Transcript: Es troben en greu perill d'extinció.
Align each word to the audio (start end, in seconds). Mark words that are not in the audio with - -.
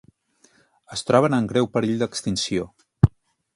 Es 0.95 1.05
troben 1.09 1.35
en 1.37 1.51
greu 1.53 1.69
perill 1.77 2.01
d'extinció. 2.05 2.69